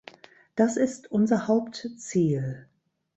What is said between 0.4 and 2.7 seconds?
Das ist unser Hauptziel.